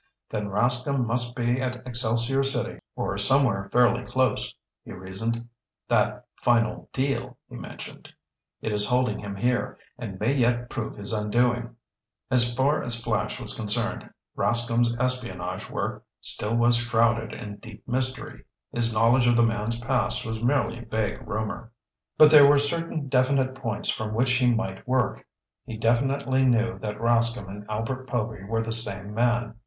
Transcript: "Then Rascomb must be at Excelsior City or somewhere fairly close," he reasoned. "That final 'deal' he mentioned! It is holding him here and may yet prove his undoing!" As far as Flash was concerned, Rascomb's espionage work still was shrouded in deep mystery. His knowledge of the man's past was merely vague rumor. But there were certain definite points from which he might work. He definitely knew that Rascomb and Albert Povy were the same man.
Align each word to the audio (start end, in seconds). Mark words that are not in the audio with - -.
"Then 0.31 0.47
Rascomb 0.49 1.05
must 1.05 1.35
be 1.35 1.61
at 1.61 1.85
Excelsior 1.85 2.43
City 2.43 2.79
or 2.95 3.19
somewhere 3.19 3.69
fairly 3.71 4.03
close," 4.03 4.55
he 4.83 4.91
reasoned. 4.93 5.47
"That 5.89 6.25
final 6.37 6.89
'deal' 6.91 7.37
he 7.47 7.55
mentioned! 7.55 8.11
It 8.63 8.71
is 8.71 8.87
holding 8.87 9.19
him 9.19 9.35
here 9.35 9.77
and 9.99 10.19
may 10.19 10.33
yet 10.33 10.71
prove 10.71 10.95
his 10.95 11.13
undoing!" 11.13 11.75
As 12.31 12.51
far 12.51 12.81
as 12.81 12.99
Flash 12.99 13.39
was 13.39 13.55
concerned, 13.55 14.09
Rascomb's 14.35 14.91
espionage 14.99 15.69
work 15.69 16.03
still 16.19 16.55
was 16.55 16.77
shrouded 16.77 17.31
in 17.31 17.57
deep 17.57 17.87
mystery. 17.87 18.43
His 18.71 18.91
knowledge 18.91 19.27
of 19.27 19.35
the 19.35 19.43
man's 19.43 19.79
past 19.79 20.25
was 20.25 20.41
merely 20.41 20.79
vague 20.83 21.27
rumor. 21.27 21.71
But 22.17 22.31
there 22.31 22.47
were 22.47 22.57
certain 22.57 23.07
definite 23.07 23.53
points 23.53 23.89
from 23.91 24.15
which 24.15 24.31
he 24.31 24.51
might 24.51 24.87
work. 24.87 25.27
He 25.63 25.77
definitely 25.77 26.43
knew 26.43 26.79
that 26.79 26.97
Rascomb 26.99 27.47
and 27.49 27.69
Albert 27.69 28.07
Povy 28.09 28.43
were 28.45 28.63
the 28.63 28.73
same 28.73 29.13
man. 29.13 29.59